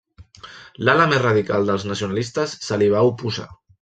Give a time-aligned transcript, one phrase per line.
[0.87, 3.47] L'ala més radicals dels nacionalistes se li va oposar.